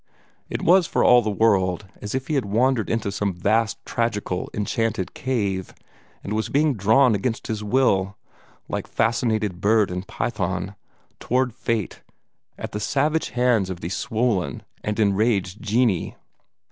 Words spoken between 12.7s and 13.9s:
the savage hands of